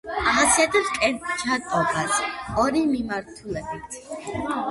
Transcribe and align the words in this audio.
ახასიათებს 0.29 0.87
ტკეჩადობა 0.93 2.01
ორი 2.63 2.81
მიმართულებით. 2.95 4.01